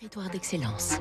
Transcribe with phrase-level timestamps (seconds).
[0.00, 0.98] Territoire d'excellence.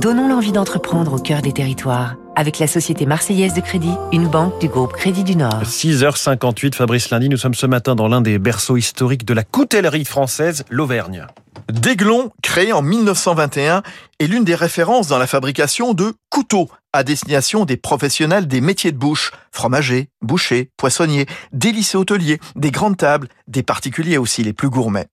[0.00, 4.60] Donnons l'envie d'entreprendre au cœur des territoires avec la Société Marseillaise de Crédit, une banque
[4.60, 5.64] du groupe Crédit du Nord.
[5.64, 10.04] 6h58, Fabrice Lundi, nous sommes ce matin dans l'un des berceaux historiques de la coutellerie
[10.04, 11.26] française, l'Auvergne.
[11.72, 13.82] Déglon, créé en 1921,
[14.20, 18.92] est l'une des références dans la fabrication de couteaux à destination des professionnels des métiers
[18.92, 24.52] de bouche, fromagers, bouchers, poissonniers, des lycées hôteliers, des grandes tables, des particuliers aussi, les
[24.52, 25.08] plus gourmets.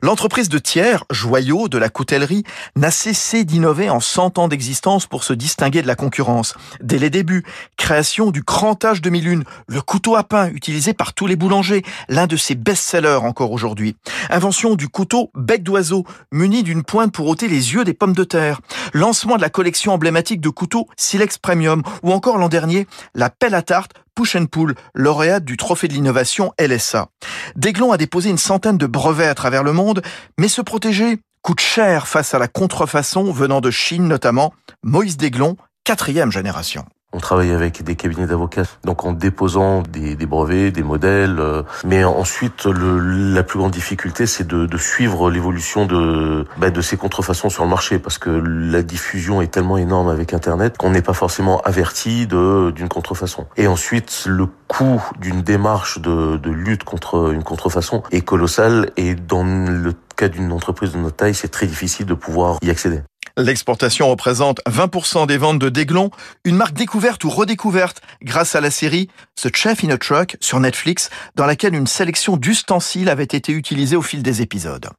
[0.00, 2.44] L'entreprise de Thiers, joyau de la coutellerie,
[2.76, 6.54] n'a cessé d'innover en 100 ans d'existence pour se distinguer de la concurrence.
[6.80, 7.44] Dès les débuts,
[7.76, 12.36] création du crantage 2001, le couteau à pain utilisé par tous les boulangers, l'un de
[12.36, 13.96] ses best-sellers encore aujourd'hui.
[14.30, 18.24] Invention du couteau bec d'oiseau, muni d'une pointe pour ôter les yeux des pommes de
[18.24, 18.60] terre.
[18.92, 23.54] Lancement de la collection emblématique de couteaux Silex Premium, ou encore l'an dernier, la pelle
[23.54, 27.08] à tarte Push and Pull, lauréate du Trophée de l'innovation LSA.
[27.56, 30.02] Déglon a déposé une centaine de brevets à travers le monde,
[30.38, 34.52] mais se protéger coûte cher face à la contrefaçon venant de Chine notamment.
[34.82, 36.84] Moïse Déglon, quatrième génération.
[37.12, 41.38] On travaille avec des cabinets d'avocats, donc en déposant des, des brevets, des modèles.
[41.38, 42.98] euh, mais ensuite, le,
[43.34, 47.64] la plus grande difficulté, c'est de, de suivre l'évolution de, bah, de ces contrefaçons sur
[47.64, 51.60] le marché, parce que la diffusion est tellement énorme avec Internet qu'on n'est pas forcément
[51.62, 53.46] averti d'une contrefaçon.
[53.56, 58.90] Et ensuite, le coût d'une démarche de, de lutte contre une contrefaçon est colossal.
[58.96, 62.70] Et dans le cas d'une entreprise de notre taille, c'est très difficile de pouvoir y
[62.70, 63.02] accéder.
[63.36, 66.10] L'exportation représente 20% des ventes de Déglon,
[66.44, 69.08] une marque découverte ou redécouverte grâce à la série
[69.40, 73.96] The Chef in a Truck sur Netflix, dans laquelle une sélection d'ustensiles avait été utilisée
[73.96, 74.90] au fil des épisodes.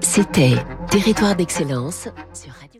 [0.00, 0.56] C'était
[0.90, 2.79] Territoire d'excellence sur Radio